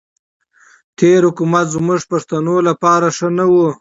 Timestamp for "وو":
3.51-3.67